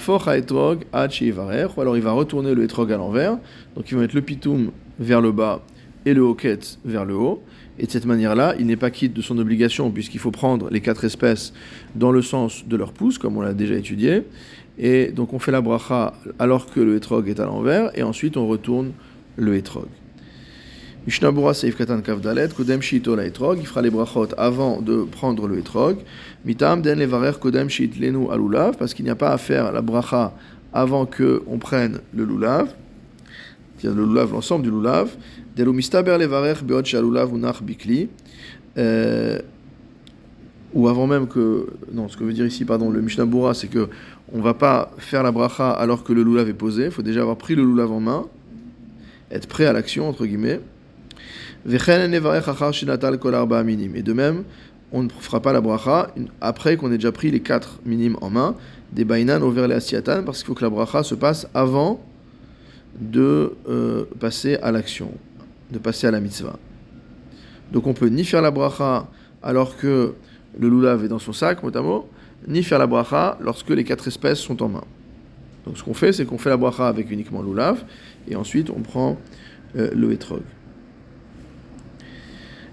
il 1.98 2.04
va 2.04 2.12
retourner 2.12 2.54
le 2.54 2.64
etrog 2.64 2.92
à 2.92 2.98
l'envers, 2.98 3.38
donc 3.76 3.90
il 3.90 3.96
va 3.96 4.02
mettre 4.02 4.16
le 4.16 4.22
pitoum 4.22 4.72
vers 5.00 5.22
le 5.22 5.32
bas 5.32 5.62
et 6.06 6.14
le 6.14 6.22
hoket 6.22 6.80
vers 6.86 7.06
le 7.06 7.16
haut, 7.16 7.42
et 7.80 7.86
de 7.88 7.92
cette 7.92 8.06
manière-là, 8.06 8.56
il 8.60 8.68
n'est 8.68 8.78
pas 8.78 8.92
quitte 8.92 9.14
de 9.14 9.22
son 9.22 9.38
obligation, 9.38 9.92
puisqu'il 9.92 10.20
faut 10.20 10.32
prendre 10.32 10.70
les 10.70 10.82
quatre 10.82 11.04
espèces 11.04 11.54
dans 11.96 12.12
le 12.12 12.22
sens 12.22 12.66
de 12.68 12.76
leur 12.78 12.94
pouce, 12.94 13.18
comme 13.18 13.38
on 13.38 13.42
l'a 13.42 13.54
déjà 13.54 13.76
étudié. 13.76 14.24
Et 14.78 15.08
donc 15.08 15.34
on 15.34 15.40
fait 15.40 15.52
la 15.52 15.62
bracha 15.62 16.14
alors 16.40 16.68
que 16.68 16.80
le 16.80 16.98
etrog 16.98 17.28
est 17.30 17.40
à 17.40 17.46
l'envers, 17.46 17.98
et 17.98 18.04
ensuite 18.04 18.38
on 18.38 18.48
retourne 18.48 18.92
le 19.38 19.56
etrog. 19.56 19.88
Mishnabura 21.06 21.54
Seif 21.54 21.78
Katan 21.78 22.02
Kavdalet, 22.02 22.48
Kodem 22.56 22.82
Shito 22.82 23.16
la 23.16 23.26
etrog, 23.26 23.60
il 23.60 23.68
fera 23.68 23.84
les 23.84 23.92
brachot 23.92 24.30
avant 24.40 24.82
de 24.82 25.04
prendre 25.04 25.48
le 25.48 25.60
etrog. 25.60 25.98
Mitam 26.46 26.82
Den 26.82 26.98
Levarer 26.98 27.34
Kodem 27.40 27.70
Shit 27.70 28.00
Lenu 28.00 28.32
Alulav, 28.32 28.76
parce 28.76 28.96
qu'il 28.96 29.06
n'y 29.06 29.12
a 29.12 29.16
pas 29.16 29.30
à 29.30 29.38
faire 29.38 29.72
la 29.72 29.82
bracha 29.82 30.34
avant 30.74 31.06
que 31.06 31.44
on 31.46 31.60
prenne 31.60 32.00
le 32.12 32.26
lulav, 32.26 32.74
le 33.84 33.94
lulav, 33.94 34.32
l'ensemble 34.32 34.64
du 34.64 34.72
lulav. 34.72 35.16
Bikli. 37.62 38.10
Euh, 38.78 39.40
ou 40.74 40.88
avant 40.88 41.06
même 41.06 41.28
que. 41.28 41.68
Non, 41.94 42.10
ce 42.10 42.18
que 42.18 42.24
veut 42.24 42.34
dire 42.34 42.48
ici, 42.48 42.66
pardon, 42.66 42.90
le 42.90 43.02
Mishnah 43.02 43.26
Bura, 43.26 43.54
c'est 43.54 43.68
que 43.68 43.90
on 44.34 44.42
va 44.42 44.56
pas 44.56 44.92
faire 44.98 45.22
la 45.22 45.32
bracha 45.32 45.70
alors 45.70 46.04
que 46.04 46.14
le 46.14 46.24
lulav 46.24 46.50
est 46.50 46.54
posé. 46.54 46.86
Il 46.86 46.92
faut 46.92 47.04
déjà 47.04 47.22
avoir 47.22 47.38
pris 47.38 47.54
le 47.54 47.64
lulav 47.64 47.92
en 47.92 48.00
main, 48.00 48.26
être 49.30 49.48
prêt 49.48 49.68
à 49.68 49.74
l'action, 49.74 50.10
entre 50.10 50.26
guillemets. 50.26 50.60
Et 51.68 51.72
de 54.02 54.14
même, 54.14 54.44
on 54.92 55.04
ne 55.04 55.10
fera 55.10 55.40
pas 55.40 55.54
la 55.54 55.62
bracha 55.62 56.14
après 56.42 56.78
qu'on 56.78 56.92
ait 56.92 56.98
déjà 56.98 57.12
pris 57.12 57.32
les 57.32 57.42
quatre 57.42 57.80
minimes 57.86 58.18
en 58.22 58.30
main, 58.30 58.56
des 58.92 59.06
bainan 59.06 59.42
over 59.42 59.68
les 59.68 59.76
asiatan, 59.76 60.24
parce 60.24 60.40
qu'il 60.40 60.48
faut 60.48 60.54
que 60.54 60.64
la 60.64 60.70
bracha 60.70 61.04
se 61.04 61.16
passe 61.16 61.48
avant 61.54 62.02
de 63.00 63.54
euh, 63.68 64.06
passer 64.20 64.56
à 64.58 64.72
l'action 64.72 65.12
de 65.72 65.80
passer 65.80 66.08
à 66.08 66.12
la 66.12 66.20
mitzvah. 66.20 66.58
Donc 67.72 67.88
on 67.88 67.94
peut 67.94 68.08
ni 68.08 68.24
faire 68.24 68.42
la 68.42 68.52
bracha 68.52 69.08
alors 69.42 69.78
que 69.78 70.14
le 70.58 70.70
lulav 70.70 71.04
est 71.04 71.08
dans 71.08 71.20
son 71.20 71.34
sac, 71.34 71.64
mot 71.64 72.10
ni 72.48 72.64
faire 72.64 72.80
la 72.80 72.88
bracha 72.88 73.38
lorsque 73.42 73.70
les 73.70 73.84
quatre 73.84 74.08
espèces 74.08 74.40
sont 74.40 74.62
en 74.62 74.70
main. 74.70 74.84
Donc 75.66 75.78
ce 75.78 75.84
qu'on 75.84 75.96
fait, 75.96 76.14
c'est 76.14 76.26
qu'on 76.26 76.38
fait 76.38 76.50
la 76.50 76.58
bracha 76.58 76.88
avec 76.88 77.10
uniquement 77.10 77.42
le 77.42 77.50
lulav, 77.50 77.84
et 78.30 78.36
ensuite 78.36 78.70
on 78.70 78.82
prend 78.82 79.18
euh, 79.76 79.90
le 79.96 80.12
etrog. 80.14 80.42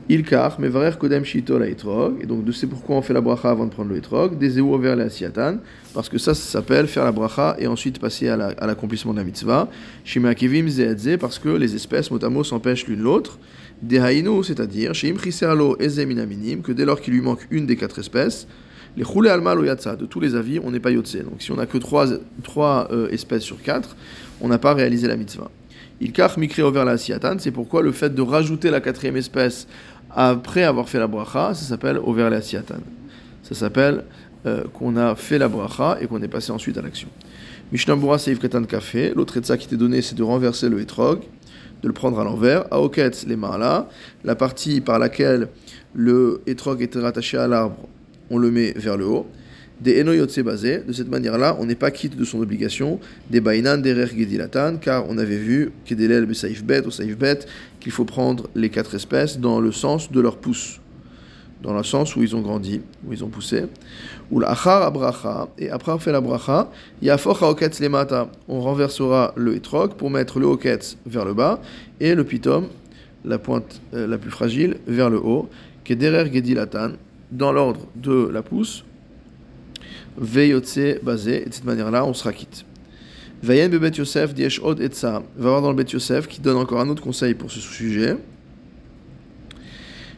Il 0.08 0.24
car, 0.24 0.58
mais 0.58 0.68
varer 0.68 0.98
kodem 0.98 1.24
shito 1.24 1.58
la 1.58 1.68
etrog, 1.68 2.16
et 2.20 2.26
donc 2.26 2.44
c'est 2.52 2.66
pourquoi 2.66 2.96
on 2.96 3.02
fait 3.02 3.14
la 3.14 3.20
bracha 3.20 3.50
avant 3.50 3.66
de 3.66 3.70
prendre 3.70 3.90
le 3.90 3.96
etrog, 3.96 4.36
des 4.36 4.60
vers 4.60 4.96
la 4.96 5.08
siatan, 5.08 5.58
parce 5.94 6.08
que 6.08 6.18
ça, 6.18 6.34
s'appelle 6.34 6.88
faire 6.88 7.04
la 7.04 7.12
bracha 7.12 7.56
et 7.58 7.68
ensuite 7.68 8.00
passer 8.00 8.28
à 8.28 8.36
l'accomplissement 8.36 9.12
de 9.12 9.18
la 9.18 9.24
mitzvah. 9.24 9.68
Shimakivim 10.04 10.68
zeadze, 10.68 11.16
parce 11.20 11.38
que 11.38 11.50
les 11.50 11.74
espèces 11.76 12.10
motamo 12.10 12.42
s'empêchent 12.42 12.86
l'une 12.88 13.00
l'autre. 13.02 13.38
Des 13.80 13.98
haïno, 13.98 14.42
c'est-à-dire, 14.42 14.94
chez 14.94 15.10
imchiserlo 15.10 15.76
minim, 16.06 16.62
que 16.62 16.72
dès 16.72 16.84
lors 16.84 17.00
qu'il 17.00 17.14
lui 17.14 17.20
manque 17.20 17.46
une 17.50 17.66
des 17.66 17.76
quatre 17.76 17.98
espèces, 17.98 18.46
les 18.96 19.04
roulés 19.04 19.30
alma 19.30 19.54
lo 19.54 19.64
yatsa, 19.64 19.96
de 19.96 20.06
tous 20.06 20.20
les 20.20 20.34
avis, 20.34 20.58
on 20.62 20.70
n'est 20.70 20.80
pas 20.80 20.90
yotse. 20.90 21.16
Donc 21.16 21.40
si 21.40 21.50
on 21.50 21.56
n'a 21.56 21.66
que 21.66 21.78
trois, 21.78 22.06
trois 22.42 22.88
euh, 22.92 23.08
espèces 23.10 23.42
sur 23.42 23.62
quatre, 23.62 23.96
on 24.40 24.48
n'a 24.48 24.58
pas 24.58 24.74
réalisé 24.74 25.08
la 25.08 25.16
mitzvah. 25.16 25.50
Il 26.02 26.10
kach 26.10 26.36
mikre 26.36 26.64
over 26.64 26.84
la 26.84 26.98
siatan, 26.98 27.36
c'est 27.38 27.52
pourquoi 27.52 27.80
le 27.80 27.92
fait 27.92 28.12
de 28.12 28.22
rajouter 28.22 28.70
la 28.70 28.80
quatrième 28.80 29.16
espèce 29.16 29.68
après 30.10 30.64
avoir 30.64 30.88
fait 30.88 30.98
la 30.98 31.06
bracha, 31.06 31.54
ça 31.54 31.64
s'appelle 31.64 31.98
over 32.02 32.28
la 32.28 32.42
siatan. 32.42 32.80
Ça 33.44 33.54
s'appelle 33.54 34.02
euh, 34.44 34.64
qu'on 34.74 34.96
a 34.96 35.14
fait 35.14 35.38
la 35.38 35.46
bracha 35.46 35.98
et 36.00 36.08
qu'on 36.08 36.20
est 36.20 36.26
passé 36.26 36.50
ensuite 36.50 36.76
à 36.76 36.82
l'action. 36.82 37.08
Mishnambura 37.70 38.18
Seif 38.18 38.40
Katan 38.40 38.64
Café, 38.64 39.12
l'autre 39.14 39.36
etza 39.36 39.56
qui 39.56 39.68
t'est 39.68 39.76
donné, 39.76 40.02
c'est 40.02 40.16
de 40.16 40.24
renverser 40.24 40.68
le 40.68 40.80
etrog, 40.80 41.20
de 41.82 41.86
le 41.86 41.94
prendre 41.94 42.18
à 42.18 42.24
l'envers. 42.24 42.64
Aoket 42.72 43.24
les 43.28 43.36
mains 43.36 43.56
là, 43.56 43.88
la 44.24 44.34
partie 44.34 44.80
par 44.80 44.98
laquelle 44.98 45.50
le 45.94 46.42
etrog 46.48 46.82
était 46.82 46.98
rattaché 46.98 47.38
à 47.38 47.46
l'arbre, 47.46 47.76
on 48.28 48.38
le 48.38 48.50
met 48.50 48.72
vers 48.72 48.96
le 48.96 49.06
haut 49.06 49.28
des 49.82 50.00
enoyotse 50.00 50.38
basé. 50.40 50.78
De 50.86 50.92
cette 50.92 51.08
manière-là, 51.08 51.56
on 51.58 51.66
n'est 51.66 51.74
pas 51.74 51.90
quitte 51.90 52.16
de 52.16 52.24
son 52.24 52.40
obligation. 52.40 53.00
Des 53.30 53.40
bainan 53.40 53.78
derer 53.78 54.06
gedilatan, 54.06 54.76
car 54.76 55.04
on 55.08 55.18
avait 55.18 55.36
vu 55.36 55.72
kedelel 55.84 56.32
saif 56.34 56.64
bet 56.64 56.86
ou 56.86 56.90
saif 56.90 57.16
qu'il 57.80 57.92
faut 57.92 58.04
prendre 58.04 58.48
les 58.54 58.70
quatre 58.70 58.94
espèces 58.94 59.38
dans 59.38 59.60
le 59.60 59.72
sens 59.72 60.12
de 60.12 60.20
leur 60.20 60.36
pousse, 60.36 60.80
dans 61.62 61.76
le 61.76 61.82
sens 61.82 62.14
où 62.14 62.22
ils 62.22 62.36
ont 62.36 62.40
grandi, 62.40 62.80
où 63.06 63.12
ils 63.12 63.24
ont 63.24 63.28
poussé. 63.28 63.64
Ou 64.30 64.38
l'achar 64.38 64.82
abracha, 64.82 65.48
et 65.58 65.68
après 65.70 65.92
on 65.92 65.98
fait 65.98 66.12
la 66.12 66.20
bracha, 66.20 66.70
yafoch 67.02 67.42
haoketz 67.42 67.80
lemata, 67.80 68.30
on 68.48 68.60
renversera 68.60 69.34
le 69.36 69.56
etrog 69.56 69.94
pour 69.94 70.10
mettre 70.10 70.38
le 70.38 70.46
hoketz 70.46 70.96
vers 71.06 71.24
le 71.24 71.34
bas 71.34 71.60
et 72.00 72.14
le 72.14 72.24
pitom, 72.24 72.68
la 73.24 73.38
pointe 73.38 73.80
euh, 73.94 74.06
la 74.06 74.18
plus 74.18 74.30
fragile, 74.30 74.76
vers 74.86 75.10
le 75.10 75.18
haut, 75.18 75.48
kederer 75.84 76.32
gedilatan, 76.32 76.92
dans 77.30 77.52
l'ordre 77.52 77.86
de 77.96 78.28
la 78.32 78.42
pousse 78.42 78.84
Veyotse 80.16 81.00
basé, 81.02 81.42
et 81.42 81.48
de 81.48 81.54
cette 81.54 81.64
manière-là, 81.64 82.04
on 82.04 82.14
sera 82.14 82.32
quitte. 82.32 82.64
Vayen 83.42 83.68
bebet 83.68 83.96
Yosef 83.98 84.34
diesh 84.34 84.60
od 84.62 84.80
etza. 84.80 85.22
Va 85.36 85.50
voir 85.50 85.62
dans 85.62 85.70
le 85.70 85.76
bet 85.76 85.90
Yosef 85.90 86.28
qui 86.28 86.40
donne 86.40 86.56
encore 86.56 86.80
un 86.80 86.88
autre 86.88 87.02
conseil 87.02 87.34
pour 87.34 87.50
ce 87.50 87.58
sujet. 87.58 88.16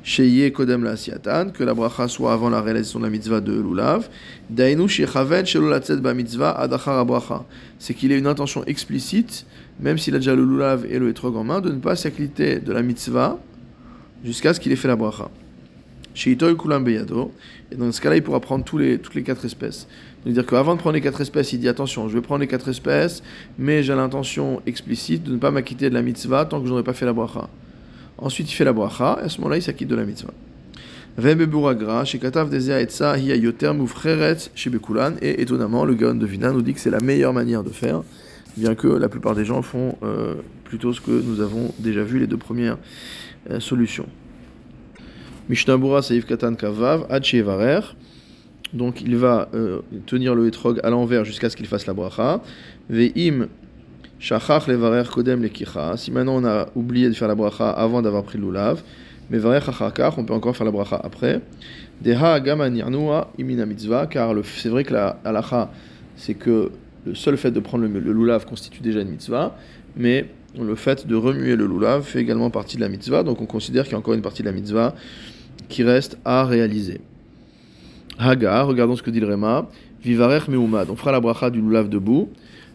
Sheye 0.02 0.52
kodem 0.52 0.84
la 0.84 0.98
siatan, 0.98 1.48
que 1.48 1.64
la 1.64 1.72
bracha 1.72 2.06
soit 2.06 2.34
avant 2.34 2.50
la 2.50 2.60
réalisation 2.60 2.98
de 2.98 3.04
la 3.04 3.10
mitzvah 3.10 3.40
de 3.40 3.54
lulav. 3.54 4.10
Dainu 4.50 4.88
shechaven 4.88 5.46
shelolatzet 5.46 5.96
ba 6.02 6.12
mitzvah 6.12 6.50
adachar 6.50 7.06
bracha. 7.06 7.46
C'est 7.78 7.94
qu'il 7.94 8.12
ait 8.12 8.18
une 8.18 8.26
intention 8.26 8.62
explicite, 8.66 9.46
même 9.80 9.96
s'il 9.96 10.14
a 10.14 10.18
déjà 10.18 10.34
le 10.34 10.44
lulav 10.44 10.84
et 10.84 10.98
le 10.98 11.08
etrog 11.08 11.34
en 11.36 11.44
main, 11.44 11.62
de 11.62 11.70
ne 11.70 11.78
pas 11.78 11.96
s'acquitter 11.96 12.60
de 12.60 12.72
la 12.74 12.82
mitzvah 12.82 13.38
jusqu'à 14.22 14.52
ce 14.52 14.60
qu'il 14.60 14.70
ait 14.72 14.76
fait 14.76 14.88
la 14.88 14.96
bracha. 14.96 15.30
Et 16.16 17.76
dans 17.76 17.92
ce 17.92 18.00
cas-là, 18.00 18.16
il 18.16 18.22
pourra 18.22 18.40
prendre 18.40 18.64
toutes 18.64 19.14
les 19.14 19.22
quatre 19.22 19.44
espèces. 19.44 19.86
C'est-à-dire 20.22 20.46
qu'avant 20.46 20.74
de 20.74 20.80
prendre 20.80 20.94
les 20.94 21.00
quatre 21.00 21.20
espèces, 21.20 21.52
il 21.52 21.58
dit 21.58 21.68
attention, 21.68 22.08
je 22.08 22.14
vais 22.14 22.22
prendre 22.22 22.40
les 22.40 22.46
quatre 22.46 22.68
espèces, 22.68 23.22
mais 23.58 23.82
j'ai 23.82 23.94
l'intention 23.94 24.62
explicite 24.66 25.22
de 25.24 25.32
ne 25.32 25.38
pas 25.38 25.50
m'acquitter 25.50 25.90
de 25.90 25.94
la 25.94 26.02
mitzvah 26.02 26.46
tant 26.46 26.60
que 26.60 26.66
je 26.66 26.70
n'aurai 26.70 26.84
pas 26.84 26.94
fait 26.94 27.04
la 27.04 27.12
bracha. 27.12 27.50
Ensuite, 28.16 28.50
il 28.50 28.54
fait 28.54 28.64
la 28.64 28.72
bracha, 28.72 29.18
et 29.20 29.24
à 29.24 29.28
ce 29.28 29.38
moment-là, 29.38 29.58
il 29.58 29.62
s'acquitte 29.62 29.88
de 29.88 29.96
la 29.96 30.04
mitzvah. 30.04 30.32
Et 35.20 35.42
étonnamment, 35.42 35.84
le 35.84 35.94
Gaon 35.94 36.14
de 36.14 36.26
Vina 36.26 36.50
nous 36.50 36.62
dit 36.62 36.74
que 36.74 36.80
c'est 36.80 36.90
la 36.90 37.00
meilleure 37.00 37.32
manière 37.32 37.62
de 37.62 37.70
faire, 37.70 38.02
bien 38.56 38.74
que 38.74 38.88
la 38.88 39.08
plupart 39.08 39.34
des 39.34 39.44
gens 39.44 39.62
font 39.62 39.96
euh, 40.02 40.34
plutôt 40.64 40.92
ce 40.92 41.00
que 41.00 41.10
nous 41.10 41.40
avons 41.40 41.72
déjà 41.78 42.02
vu 42.02 42.18
les 42.18 42.26
deux 42.26 42.36
premières 42.36 42.78
euh, 43.50 43.60
solutions. 43.60 44.06
Mishnabura 45.48 46.00
Saïf 46.00 46.24
Katan 46.24 46.54
Kavav, 46.54 47.06
Varer. 47.10 47.80
Donc 48.72 49.02
il 49.02 49.16
va 49.16 49.48
euh, 49.54 49.80
tenir 50.06 50.34
le 50.34 50.46
etrog 50.46 50.80
à 50.82 50.90
l'envers 50.90 51.24
jusqu'à 51.24 51.50
ce 51.50 51.56
qu'il 51.56 51.66
fasse 51.66 51.86
la 51.86 51.92
bracha. 51.92 52.42
Ve'im 52.88 53.48
Shachach 54.18 54.66
Levarer 54.66 55.04
Kodem 55.04 55.42
Lekicha. 55.42 55.96
Si 55.96 56.10
maintenant 56.10 56.36
on 56.36 56.44
a 56.44 56.68
oublié 56.74 57.08
de 57.08 57.14
faire 57.14 57.28
la 57.28 57.34
bracha 57.34 57.70
avant 57.70 58.00
d'avoir 58.00 58.24
pris 58.24 58.38
le 58.38 58.46
lulav, 58.46 58.82
mais 59.30 59.38
Varer 59.38 59.60
Chachakach, 59.60 60.16
on 60.16 60.24
peut 60.24 60.32
encore 60.32 60.56
faire 60.56 60.64
la 60.64 60.72
bracha 60.72 61.00
après. 61.02 61.40
Deha 62.00 62.40
Gama 62.40 62.68
Nirnua 62.70 63.30
Imina 63.38 63.66
Mitzvah, 63.66 64.06
car 64.06 64.34
c'est 64.44 64.70
vrai 64.70 64.82
que 64.82 64.94
la 64.94 65.20
halacha, 65.24 65.70
c'est 66.16 66.34
que 66.34 66.70
le 67.06 67.14
seul 67.14 67.36
fait 67.36 67.50
de 67.50 67.60
prendre 67.60 67.84
le, 67.86 68.00
le 68.00 68.12
lulav 68.12 68.46
constitue 68.46 68.80
déjà 68.80 69.02
une 69.02 69.10
mitzvah, 69.10 69.56
mais 69.94 70.26
le 70.58 70.74
fait 70.74 71.06
de 71.06 71.14
remuer 71.14 71.54
le 71.54 71.66
lulav 71.66 72.02
fait 72.02 72.20
également 72.20 72.50
partie 72.50 72.76
de 72.76 72.80
la 72.80 72.88
mitzvah, 72.88 73.22
donc 73.22 73.40
on 73.40 73.46
considère 73.46 73.84
qu'il 73.84 73.92
y 73.92 73.94
a 73.94 73.98
encore 73.98 74.14
une 74.14 74.22
partie 74.22 74.42
de 74.42 74.48
la 74.48 74.52
mitzvah 74.52 74.94
qui 75.68 75.82
reste 75.82 76.18
à 76.24 76.44
réaliser. 76.44 77.00
Haga, 78.18 78.62
regardons 78.62 78.96
ce 78.96 79.02
que 79.02 79.10
dit 79.10 79.20
le 79.20 79.26
Réma. 79.26 79.66
Vivarech 80.04 80.48
meumad. 80.48 80.90
On 80.90 80.96
fera 80.96 81.12
la 81.12 81.20
bracha 81.20 81.50
du 81.50 81.60
lulav 81.60 81.88
debout. 81.88 82.28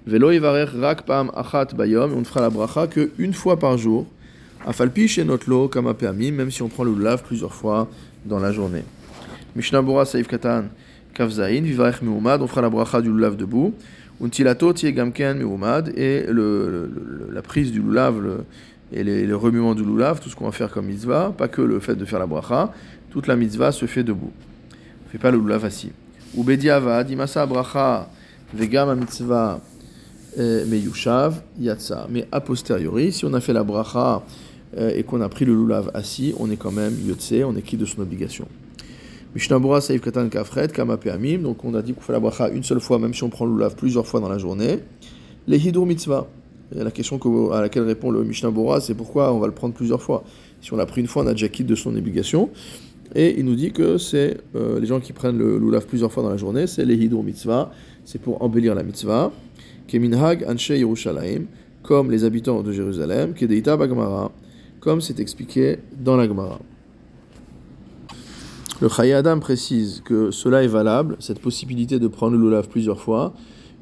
Velo 0.06 0.32
yivarech 0.32 0.70
rak 0.82 1.06
pam 1.06 1.32
achat 1.36 1.68
bayom. 1.76 2.12
On 2.16 2.20
ne 2.20 2.26
fera 2.26 2.42
la 2.42 2.50
bracha 2.50 2.88
que 2.88 3.12
une 3.18 3.34
fois 3.34 3.58
par 3.58 3.78
jour. 3.78 4.08
Afalpi 4.66 5.08
chez 5.08 5.24
notlo 5.24 5.68
kamapeamim, 5.70 6.32
même 6.32 6.52
si 6.52 6.62
on 6.62 6.70
prend 6.70 6.84
le 6.84 6.94
lulav 6.94 7.24
plusieurs 7.24 7.54
fois 7.54 7.88
dans 8.26 8.40
la 8.40 8.52
journée. 8.52 8.84
Mishnah 9.56 9.82
Bora 9.82 10.06
Saif 10.06 10.28
Katan 10.28 10.66
Kavzain. 11.14 11.62
Vivarech 11.62 12.02
meumad. 12.02 12.42
On 12.42 12.48
fera 12.48 12.62
la 12.62 12.70
bracha 12.70 13.00
du 13.00 13.10
lulav 13.10 13.38
debout. 13.38 13.74
Untilato 14.22 14.74
tie 14.74 14.92
gamken 14.92 15.38
meumad. 15.38 15.94
Et 15.96 16.26
le, 16.28 16.92
la 17.32 17.44
prise 17.44 17.72
du 17.72 17.80
lulav, 17.80 18.44
et 18.92 19.04
le 19.04 19.36
remuement 19.36 19.76
du 19.76 19.84
lulav, 19.84 20.20
tout 20.20 20.30
ce 20.30 20.36
qu'on 20.36 20.46
va 20.46 20.52
faire 20.52 20.72
comme 20.72 20.88
mitzvah, 20.88 21.34
pas 21.38 21.48
que 21.48 21.62
le 21.62 21.80
fait 21.80 21.96
de 21.96 22.06
faire 22.06 22.20
la 22.20 22.26
bracha, 22.26 22.72
toute 23.12 23.28
la 23.28 23.36
mitzvah 23.36 23.72
se 23.72 23.86
fait 23.86 24.04
debout. 24.04 24.32
On 24.72 25.06
ne 25.06 25.12
fait 25.12 25.18
pas 25.18 25.32
le 25.32 25.38
lulav 25.38 25.64
assis. 25.66 25.92
Ou 26.36 26.44
bediavad, 26.44 27.10
imasa 27.10 27.46
bracha 27.46 28.10
vegam 28.54 29.00
mitzvah 29.00 29.62
eh, 30.38 30.66
meyushav 30.66 31.42
yatsa. 31.60 32.08
Mais 32.10 32.28
a 32.32 32.42
posteriori, 32.42 33.12
si 33.12 33.26
on 33.26 33.34
a 33.34 33.42
fait 33.42 33.54
la 33.54 33.64
bracha 33.64 34.24
eh, 34.76 35.00
et 35.00 35.04
qu'on 35.04 35.22
a 35.22 35.30
pris 35.30 35.46
le 35.46 35.54
lulav 35.54 35.92
assis, 35.94 36.34
on 36.40 36.50
est 36.50 36.58
quand 36.58 36.72
même 36.72 36.94
yotse, 37.06 37.34
on 37.46 37.56
est 37.56 37.62
quitte 37.62 37.82
de 37.82 37.86
son 37.86 38.02
obligation. 38.02 38.48
Mishnabura 39.36 39.82
saif 39.82 40.02
katan 40.02 40.30
kafret 40.30 40.70
kama 40.70 40.98
peamim. 40.98 41.44
Donc 41.44 41.64
on 41.64 41.76
a 41.76 41.84
dit 41.84 41.94
qu'on 41.94 42.02
fait 42.02 42.14
la 42.14 42.20
bracha 42.20 42.50
une 42.50 42.64
seule 42.64 42.80
fois, 42.80 42.98
même 42.98 43.14
si 43.14 43.24
on 43.24 43.30
prend 43.30 43.46
le 43.46 43.54
lulav 43.54 43.76
plusieurs 43.76 44.08
fois 44.08 44.20
dans 44.20 44.30
la 44.30 44.40
journée. 44.40 44.80
Les 45.48 45.68
hidur 45.68 45.86
mitzvah 45.86 46.28
la 46.72 46.92
question 46.92 47.20
à 47.52 47.62
laquelle 47.62 47.84
répond 47.84 48.12
le 48.12 48.24
Mishnah 48.24 48.52
Bora, 48.52 48.82
c'est 48.82 48.94
pourquoi 48.94 49.34
on 49.34 49.40
va 49.40 49.48
le 49.48 49.54
prendre 49.54 49.74
plusieurs 49.74 50.02
fois. 50.02 50.24
Si 50.62 50.74
on 50.74 50.78
l'a 50.78 50.86
pris 50.86 51.02
une 51.02 51.08
fois, 51.08 51.24
on 51.24 51.28
a 51.28 51.32
déjà 51.32 51.48
quitté 51.48 51.70
de 51.70 51.76
son 51.76 51.96
obligation. 51.96 52.50
Et 53.16 53.40
il 53.40 53.46
nous 53.46 53.56
dit 53.56 53.72
que 53.72 53.98
c'est 53.98 54.38
euh, 54.56 54.80
les 54.80 54.86
gens 54.86 55.00
qui 55.00 55.14
prennent 55.14 55.38
le 55.38 55.58
lulav 55.58 55.86
plusieurs 55.88 56.12
fois 56.12 56.22
dans 56.22 56.30
la 56.30 56.38
journée, 56.38 56.68
c'est 56.68 56.86
les 56.86 56.96
hidur 56.96 57.24
mitzvah, 57.24 57.72
c'est 58.06 58.22
pour 58.22 58.42
embellir 58.44 58.76
la 58.76 58.84
mitzvah. 58.84 59.32
Keminhag 59.88 60.46
anshe 60.48 60.70
Yerushalayim, 60.70 61.46
comme 61.82 62.12
les 62.12 62.24
habitants 62.24 62.62
de 62.62 62.72
Jérusalem, 62.72 63.34
kedeita 63.34 63.78
bagmara, 63.78 64.32
comme 64.80 65.02
c'est 65.02 65.20
expliqué 65.20 65.80
dans 66.00 66.18
la 66.18 66.28
Gemara. 66.28 66.60
Le 68.82 69.14
Adam 69.16 69.40
précise 69.40 70.02
que 70.06 70.32
cela 70.32 70.64
est 70.64 70.68
valable, 70.68 71.18
cette 71.20 71.40
possibilité 71.40 72.00
de 72.00 72.08
prendre 72.08 72.38
le 72.38 72.44
lulav 72.44 72.70
plusieurs 72.70 73.02
fois, 73.02 73.34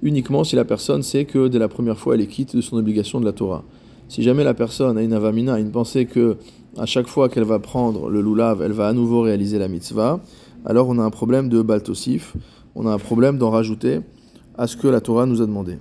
uniquement 0.01 0.43
si 0.43 0.55
la 0.55 0.65
personne 0.65 1.03
sait 1.03 1.25
que 1.25 1.47
dès 1.47 1.59
la 1.59 1.67
première 1.67 1.97
fois 1.97 2.15
elle 2.15 2.21
est 2.21 2.27
quitte 2.27 2.55
de 2.55 2.61
son 2.61 2.77
obligation 2.77 3.19
de 3.19 3.25
la 3.25 3.33
Torah. 3.33 3.63
Si 4.09 4.23
jamais 4.23 4.43
la 4.43 4.53
personne 4.53 4.97
a 4.97 5.01
une 5.01 5.13
avamina, 5.13 5.59
une 5.59 5.71
pensée 5.71 6.05
que 6.05 6.37
à 6.77 6.85
chaque 6.85 7.07
fois 7.07 7.27
qu'elle 7.29 7.43
va 7.43 7.59
prendre 7.59 8.09
le 8.09 8.21
lulav, 8.21 8.61
elle 8.61 8.71
va 8.71 8.87
à 8.87 8.93
nouveau 8.93 9.21
réaliser 9.21 9.59
la 9.59 9.67
mitzvah, 9.67 10.19
alors 10.65 10.87
on 10.87 10.99
a 10.99 11.03
un 11.03 11.09
problème 11.09 11.49
de 11.49 11.61
baltosif, 11.61 12.35
on 12.75 12.87
a 12.87 12.91
un 12.91 12.99
problème 12.99 13.37
d'en 13.37 13.49
rajouter 13.49 13.99
à 14.57 14.67
ce 14.67 14.77
que 14.77 14.87
la 14.87 15.01
Torah 15.01 15.25
nous 15.25 15.41
a 15.41 15.45
demandé. 15.45 15.77